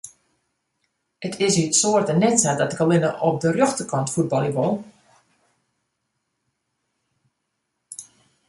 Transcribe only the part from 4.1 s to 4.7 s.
fuotbalje